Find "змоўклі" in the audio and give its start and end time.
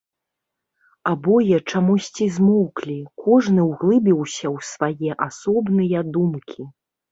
2.37-2.97